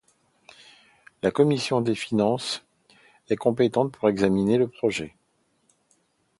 La 1.21 1.29
commission 1.29 1.79
des 1.79 1.93
finances 1.93 2.63
est 3.29 3.35
compétente 3.35 3.91
pour 3.91 4.09
examiner 4.09 4.57
le 4.57 4.67
projet. 4.67 5.15